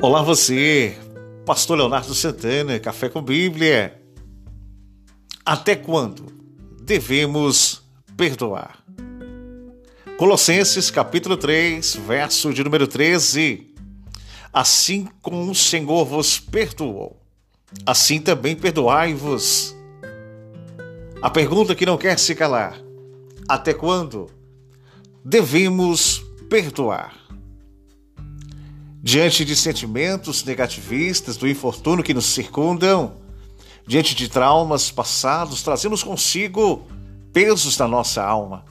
[0.00, 0.96] Olá você,
[1.44, 4.00] Pastor Leonardo Santana, Café com Bíblia.
[5.44, 6.26] Até quando
[6.80, 7.82] devemos
[8.16, 8.78] perdoar?
[10.16, 13.74] Colossenses capítulo 3, verso de número 13.
[14.52, 17.20] Assim como o Senhor vos perdoou,
[17.84, 19.74] assim também perdoai-vos.
[21.20, 22.78] A pergunta que não quer se calar:
[23.48, 24.30] até quando
[25.24, 27.27] devemos perdoar?
[29.02, 33.16] Diante de sentimentos negativistas do infortúnio que nos circundam,
[33.86, 36.86] diante de traumas passados, trazemos consigo
[37.32, 38.64] pesos da nossa alma,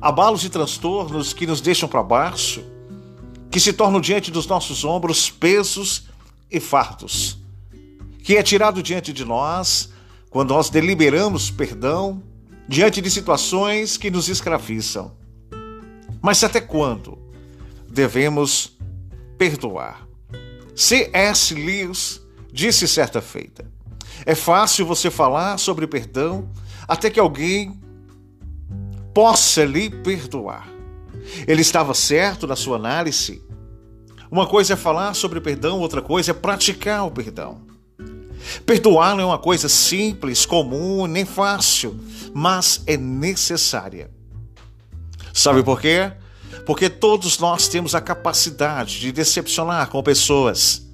[0.00, 2.64] abalos e transtornos que nos deixam para baixo,
[3.50, 6.08] que se tornam diante dos nossos ombros pesos
[6.50, 7.38] e fardos,
[8.22, 9.90] que é tirado diante de nós
[10.30, 12.22] quando nós deliberamos perdão
[12.68, 15.12] diante de situações que nos escravizam.
[16.22, 17.18] Mas até quando
[17.88, 18.78] devemos
[19.40, 20.06] perdoar.
[20.76, 21.54] C.S.
[21.54, 22.20] Lewis
[22.52, 23.64] disse certa feita:
[24.26, 26.50] É fácil você falar sobre perdão
[26.86, 27.80] até que alguém
[29.14, 30.68] possa lhe perdoar.
[31.48, 33.42] Ele estava certo na sua análise.
[34.30, 37.62] Uma coisa é falar sobre perdão, outra coisa é praticar o perdão.
[38.66, 41.98] Perdoar não é uma coisa simples, comum, nem fácil,
[42.34, 44.10] mas é necessária.
[45.32, 46.12] Sabe por quê?
[46.70, 50.86] Porque todos nós temos a capacidade de decepcionar com pessoas.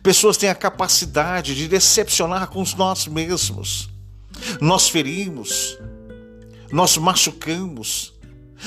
[0.00, 3.90] Pessoas têm a capacidade de decepcionar com nós mesmos.
[4.60, 5.76] Nós ferimos,
[6.70, 8.14] nós machucamos,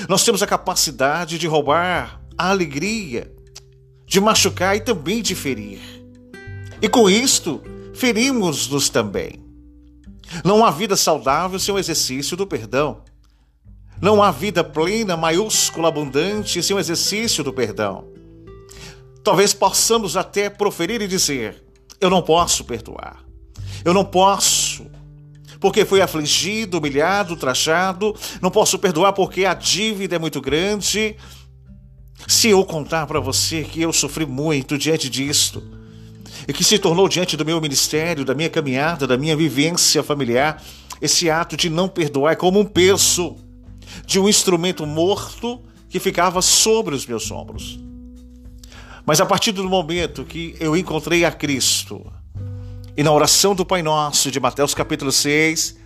[0.09, 3.33] nós temos a capacidade de roubar a alegria,
[4.05, 5.80] de machucar e também de ferir.
[6.81, 9.42] E com isto, ferimos-nos também.
[10.44, 13.05] Não há vida saudável sem o exercício do perdão.
[14.01, 18.05] Não há vida plena, maiúscula, abundante sem o exercício do perdão.
[19.23, 21.64] Talvez possamos até proferir e dizer:
[21.99, 23.23] Eu não posso perdoar.
[23.83, 24.86] Eu não posso,
[25.59, 28.15] porque fui afligido, humilhado, trachado.
[28.42, 31.15] Não posso perdoar porque a dívida é muito grande.
[32.27, 35.64] Se eu contar para você que eu sofri muito diante disto,
[36.47, 40.61] e que se tornou diante do meu ministério, da minha caminhada, da minha vivência familiar,
[41.02, 43.36] esse ato de não perdoar é como um peso
[44.05, 47.79] de um instrumento morto que ficava sobre os meus ombros.
[49.05, 52.05] Mas a partir do momento que eu encontrei a Cristo,
[52.97, 55.77] e na oração do Pai Nosso de Mateus capítulo 6,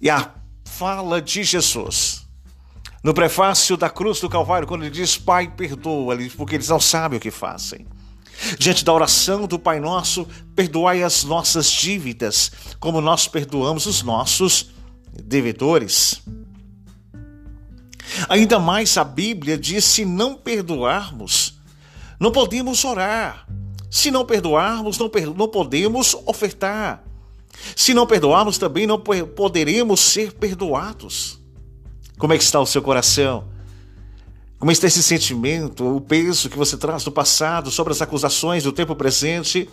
[0.00, 0.34] e a
[0.64, 2.26] fala de Jesus,
[3.02, 7.18] no prefácio da cruz do Calvário, quando ele diz: Pai, perdoa, porque eles não sabem
[7.18, 7.86] o que fazem.
[8.58, 14.70] Diante da oração do Pai Nosso, perdoai as nossas dívidas, como nós perdoamos os nossos
[15.22, 16.22] devedores.
[18.28, 21.58] Ainda mais a Bíblia diz: se não perdoarmos,
[22.18, 23.46] não podemos orar.
[23.90, 27.02] Se não perdoarmos, não, per não podemos ofertar.
[27.74, 31.40] Se não perdoarmos, também não poderemos ser perdoados.
[32.18, 33.48] Como é que está o seu coração?
[34.58, 38.72] Como está esse sentimento, o peso que você traz do passado sobre as acusações do
[38.72, 39.68] tempo presente,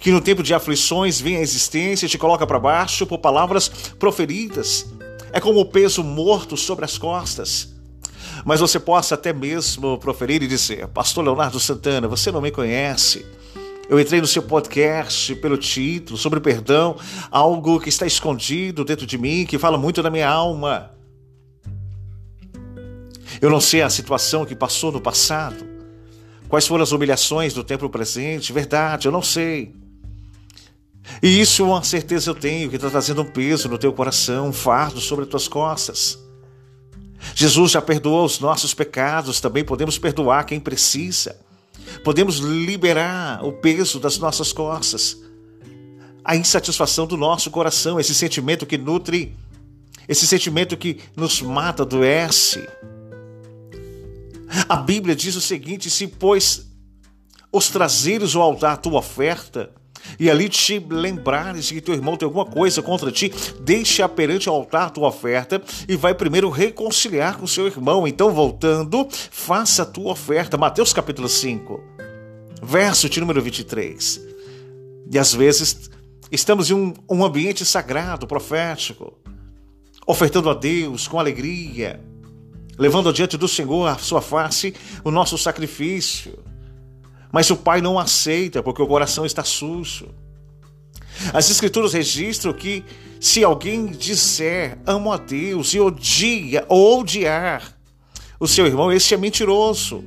[0.00, 3.68] que no tempo de aflições vem à existência e te coloca para baixo por palavras
[3.96, 4.86] proferidas?
[5.32, 7.72] É como o peso morto sobre as costas.
[8.44, 13.24] Mas você possa até mesmo proferir e dizer: Pastor Leonardo Santana, você não me conhece.
[13.88, 16.96] Eu entrei no seu podcast pelo título sobre perdão,
[17.30, 20.90] algo que está escondido dentro de mim, que fala muito da minha alma.
[23.44, 25.66] Eu não sei a situação que passou no passado,
[26.48, 29.74] quais foram as humilhações do tempo presente, verdade, eu não sei.
[31.22, 34.52] E isso uma certeza eu tenho, que está trazendo um peso no teu coração, um
[34.54, 36.18] fardo sobre as tuas costas.
[37.34, 41.38] Jesus já perdoou os nossos pecados, também podemos perdoar quem precisa.
[42.02, 45.18] Podemos liberar o peso das nossas costas.
[46.24, 49.36] A insatisfação do nosso coração, esse sentimento que nutre,
[50.08, 52.66] esse sentimento que nos mata, adoece.
[54.68, 56.66] A Bíblia diz o seguinte: se, pois,
[57.52, 59.72] os trazeres ao altar a tua oferta,
[60.18, 64.52] e ali te lembrares que teu irmão tem alguma coisa contra ti, deixa perante o
[64.52, 68.06] altar tua oferta e vai primeiro reconciliar com seu irmão.
[68.06, 70.56] Então, voltando, faça a tua oferta.
[70.56, 71.82] Mateus capítulo 5,
[72.62, 74.20] verso de número 23.
[75.10, 75.90] E às vezes
[76.30, 79.18] estamos em um, um ambiente sagrado, profético,
[80.06, 82.00] ofertando a Deus com alegria,
[82.78, 86.38] levando diante do Senhor a sua face o nosso sacrifício.
[87.32, 90.08] Mas o pai não aceita porque o coração está sujo.
[91.32, 92.84] As escrituras registram que
[93.20, 97.74] se alguém disser amo a Deus e odia ou odiar
[98.38, 100.04] o seu irmão, esse é mentiroso.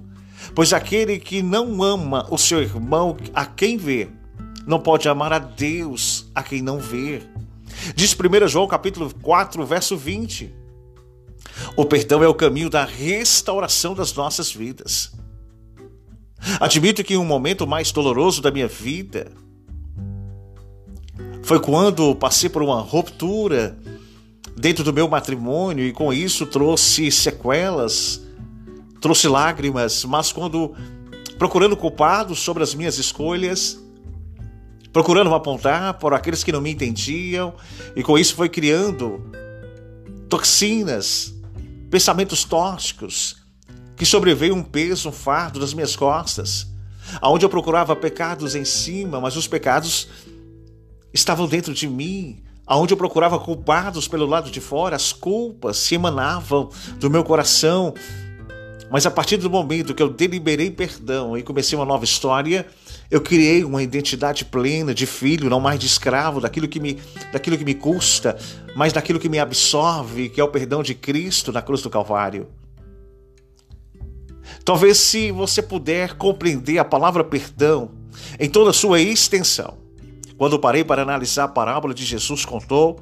[0.53, 4.09] Pois aquele que não ama o seu irmão a quem vê,
[4.65, 7.21] não pode amar a Deus a quem não vê.
[7.95, 10.53] Diz 1 João capítulo 4, verso 20.
[11.75, 15.11] O perdão é o caminho da restauração das nossas vidas.
[16.59, 19.31] Admito que um momento mais doloroso da minha vida
[21.43, 23.77] foi quando passei por uma ruptura
[24.55, 28.21] dentro do meu matrimônio e com isso trouxe sequelas,
[28.99, 30.75] trouxe lágrimas, mas quando
[31.37, 33.79] procurando culpados sobre as minhas escolhas,
[34.91, 37.53] procurando apontar por aqueles que não me entendiam,
[37.95, 39.21] e com isso foi criando
[40.27, 41.33] toxinas,
[41.89, 43.37] pensamentos tóxicos,
[43.95, 46.67] que sobreveio um peso, um fardo das minhas costas,
[47.21, 50.07] aonde eu procurava pecados em cima, mas os pecados
[51.13, 55.95] estavam dentro de mim, aonde eu procurava culpados pelo lado de fora, as culpas se
[55.95, 56.69] emanavam
[56.99, 57.93] do meu coração.
[58.89, 62.65] Mas a partir do momento que eu deliberei perdão e comecei uma nova história,
[63.11, 66.97] eu criei uma identidade plena de filho, não mais de escravo, daquilo que me,
[67.31, 68.37] daquilo que me custa,
[68.75, 72.47] mas daquilo que me absorve, que é o perdão de Cristo na cruz do Calvário.
[74.63, 77.91] Talvez se você puder compreender a palavra perdão
[78.39, 79.77] em toda a sua extensão,
[80.37, 83.01] quando parei para analisar a parábola de Jesus contou,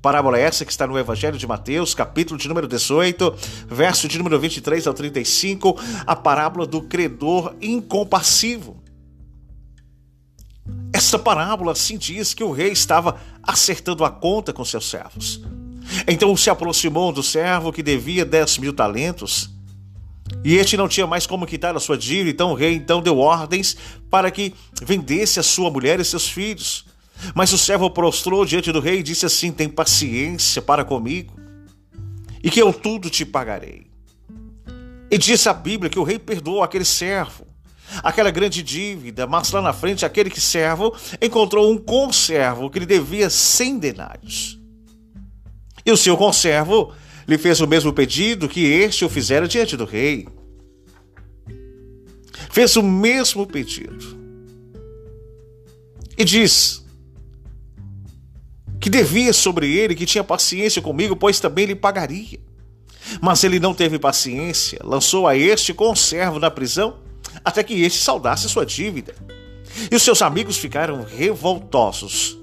[0.00, 3.34] parábola essa que está no Evangelho de Mateus, capítulo de número 18,
[3.68, 5.76] verso de número 23 ao 35,
[6.06, 8.82] a parábola do credor incompassivo.
[10.92, 15.40] Esta parábola assim diz que o rei estava acertando a conta com seus servos.
[16.06, 19.50] Então se aproximou do servo que devia 10 mil talentos
[20.44, 23.18] e este não tinha mais como quitar a sua dívida, então o rei então deu
[23.18, 23.76] ordens
[24.10, 26.86] para que vendesse a sua mulher e seus filhos.
[27.34, 31.34] Mas o servo prostrou diante do rei e disse assim: Tem paciência para comigo,
[32.42, 33.86] e que eu tudo te pagarei.
[35.10, 37.46] E disse a Bíblia que o rei perdoou aquele servo,
[38.02, 42.86] aquela grande dívida, mas lá na frente aquele que servo encontrou um conservo que lhe
[42.86, 44.58] devia cem denários.
[45.84, 46.92] E o seu conservo
[47.28, 50.26] lhe fez o mesmo pedido que este o fizera diante do rei.
[52.50, 54.16] Fez o mesmo pedido.
[56.18, 56.85] E diz
[58.86, 62.38] que devia sobre ele, que tinha paciência comigo, pois também lhe pagaria.
[63.20, 66.98] Mas ele não teve paciência, lançou a este conservo na prisão,
[67.44, 69.12] até que este saudasse sua dívida.
[69.90, 72.38] E os seus amigos ficaram revoltosos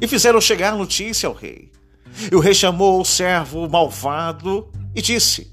[0.00, 1.72] e fizeram chegar notícia ao rei.
[2.30, 5.50] E o rei chamou o servo malvado e disse: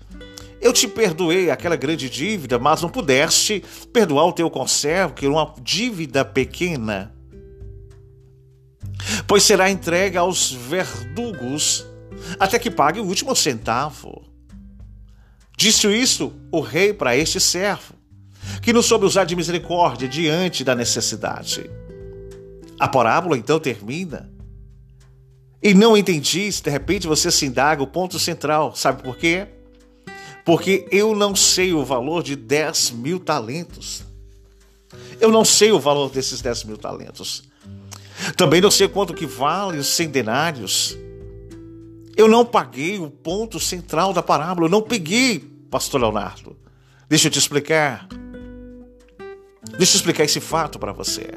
[0.62, 5.34] Eu te perdoei aquela grande dívida, mas não pudeste perdoar o teu conservo, que era
[5.34, 7.12] uma dívida pequena.
[9.28, 11.86] Pois será entregue aos verdugos
[12.40, 14.26] até que pague o último centavo.
[15.58, 17.94] Disse isso o rei para este servo,
[18.62, 21.70] que não soube usar de misericórdia diante da necessidade.
[22.80, 24.32] A parábola então termina
[25.62, 28.76] e não entendi, se de repente você se indaga o ponto central.
[28.76, 29.48] Sabe por quê?
[30.44, 34.04] Porque eu não sei o valor de 10 mil talentos.
[35.20, 37.44] Eu não sei o valor desses 10 mil talentos.
[38.36, 40.98] Também não sei quanto que vale os centenários.
[42.16, 44.68] Eu não paguei o ponto central da parábola.
[44.68, 46.56] Eu não peguei, pastor Leonardo.
[47.10, 48.08] Deixa eu te explicar.
[49.78, 51.30] Deixa eu explicar esse fato para você.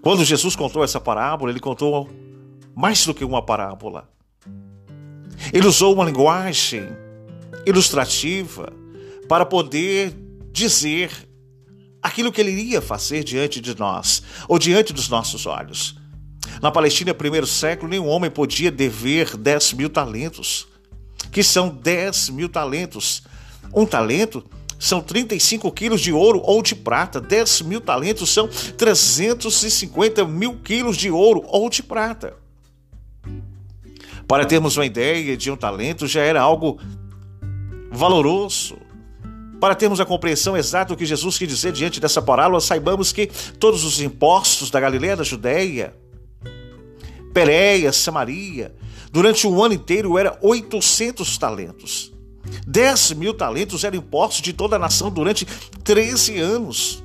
[0.00, 2.08] Quando Jesus contou essa parábola, ele contou
[2.74, 4.08] mais do que uma parábola.
[5.52, 6.88] Ele usou uma linguagem
[7.66, 8.72] ilustrativa
[9.28, 10.14] para poder
[10.52, 11.10] dizer
[12.02, 15.96] aquilo que ele iria fazer diante de nós ou diante dos nossos olhos.
[16.60, 20.66] Na Palestina, primeiro século, nenhum homem podia dever 10 mil talentos,
[21.30, 23.22] que são 10 mil talentos.
[23.72, 24.44] Um talento
[24.78, 30.96] são 35 quilos de ouro ou de prata, 10 mil talentos são 350 mil quilos
[30.96, 32.36] de ouro ou de prata.
[34.26, 36.80] Para termos uma ideia de um talento já era algo
[37.92, 38.76] valoroso.
[39.62, 43.28] Para termos a compreensão exata do que Jesus quis dizer diante dessa parábola, saibamos que
[43.60, 45.94] todos os impostos da Galileia da Judéia,
[47.32, 48.74] Pereia, Samaria,
[49.12, 52.12] durante um ano inteiro era 800 talentos.
[52.66, 55.46] 10 mil talentos eram impostos de toda a nação durante
[55.84, 57.04] 13 anos.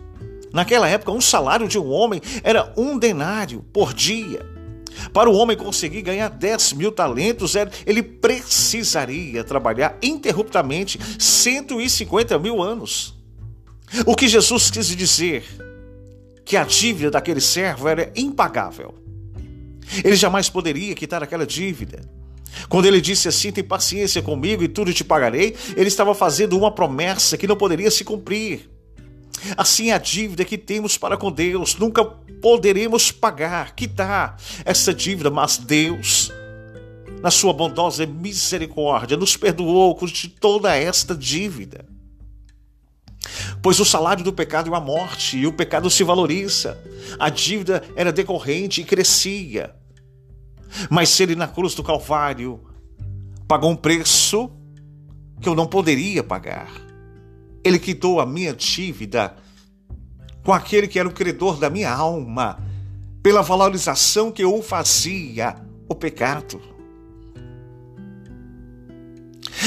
[0.51, 4.56] Naquela época, um salário de um homem era um denário por dia.
[5.13, 7.53] Para o homem conseguir ganhar 10 mil talentos,
[7.85, 13.15] ele precisaria trabalhar interruptamente 150 mil anos.
[14.05, 15.43] O que Jesus quis dizer?
[16.43, 18.95] Que a dívida daquele servo era impagável.
[20.03, 22.01] Ele jamais poderia quitar aquela dívida.
[22.69, 26.71] Quando ele disse assim: tem paciência comigo e tudo te pagarei, ele estava fazendo uma
[26.71, 28.69] promessa que não poderia se cumprir.
[29.55, 35.57] Assim, a dívida que temos para com Deus, nunca poderemos pagar, quitar essa dívida, mas
[35.57, 36.31] Deus,
[37.21, 41.85] na sua bondosa misericórdia, nos perdoou de toda esta dívida.
[43.61, 46.77] Pois o salário do pecado é a morte, e o pecado se valoriza.
[47.19, 49.75] A dívida era decorrente e crescia.
[50.89, 52.61] Mas ele na cruz do Calvário
[53.47, 54.51] pagou um preço
[55.41, 56.86] que eu não poderia pagar.
[57.67, 59.35] Ele quitou a minha dívida
[60.41, 62.57] com aquele que era o credor da minha alma,
[63.21, 65.53] pela valorização que eu fazia
[65.89, 66.61] o pecado.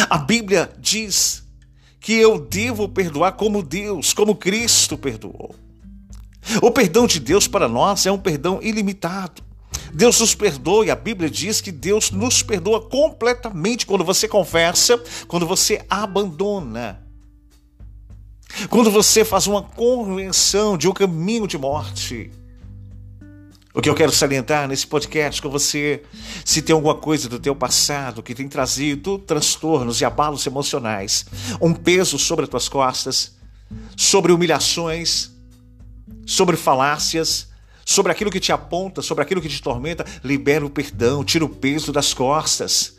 [0.08, 1.46] A Bíblia diz
[2.00, 5.54] que eu devo perdoar como Deus, como Cristo perdoou.
[6.62, 9.42] O perdão de Deus para nós é um perdão ilimitado.
[9.92, 14.98] Deus nos perdoa e a Bíblia diz que Deus nos perdoa completamente quando você confessa,
[15.28, 17.09] quando você abandona.
[18.68, 22.30] Quando você faz uma convenção de um caminho de morte.
[23.72, 26.02] O que eu quero salientar nesse podcast com você,
[26.44, 31.24] se tem alguma coisa do teu passado que tem trazido transtornos e abalos emocionais,
[31.60, 33.36] um peso sobre as tuas costas,
[33.96, 35.30] sobre humilhações,
[36.26, 37.48] sobre falácias,
[37.84, 41.48] sobre aquilo que te aponta, sobre aquilo que te tormenta, libera o perdão, tira o
[41.48, 42.98] peso das costas.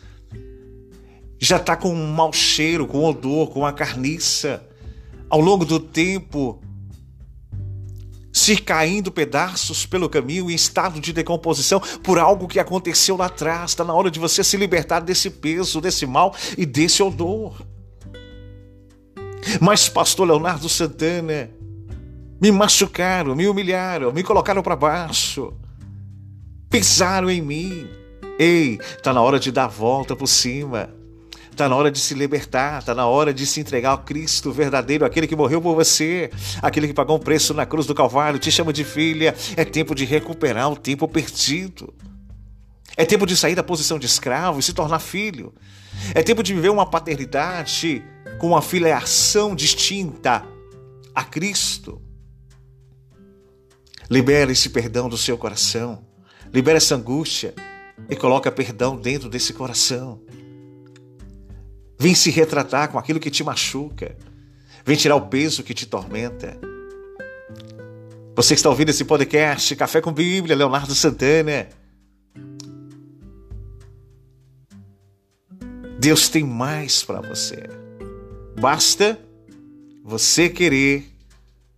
[1.37, 4.65] Já está com um mau cheiro, com odor, com a carniça.
[5.31, 6.61] Ao longo do tempo,
[8.33, 13.71] se caindo pedaços pelo caminho em estado de decomposição por algo que aconteceu lá atrás.
[13.71, 17.65] Está na hora de você se libertar desse peso, desse mal e desse odor.
[19.61, 21.49] Mas, pastor Leonardo Santana,
[22.41, 25.53] me machucaram, me humilharam, me colocaram para baixo,
[26.69, 27.87] pisaram em mim.
[28.37, 30.89] Ei, está na hora de dar a volta por cima.
[31.51, 35.05] Está na hora de se libertar, está na hora de se entregar ao Cristo verdadeiro,
[35.05, 36.31] aquele que morreu por você,
[36.61, 39.35] aquele que pagou um preço na cruz do Calvário, te chama de filha.
[39.57, 41.93] É tempo de recuperar o tempo perdido.
[42.95, 45.53] É tempo de sair da posição de escravo e se tornar filho.
[46.15, 48.03] É tempo de viver uma paternidade
[48.39, 50.43] com uma filiação distinta
[51.13, 52.01] a Cristo.
[54.09, 56.05] Libera esse perdão do seu coração.
[56.53, 57.53] Libera essa angústia
[58.09, 60.21] e coloca perdão dentro desse coração.
[62.01, 64.17] Vem se retratar com aquilo que te machuca.
[64.83, 66.57] Vem tirar o peso que te tormenta.
[68.35, 71.69] Você que está ouvindo esse podcast, Café com Bíblia, Leonardo Santana.
[75.99, 77.69] Deus tem mais para você.
[78.59, 79.19] Basta
[80.03, 81.05] você querer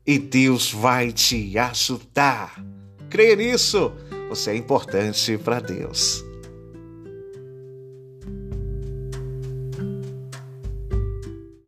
[0.08, 2.64] e Deus vai te ajudar.
[3.10, 3.92] Creia nisso.
[4.30, 6.24] Você é importante para Deus.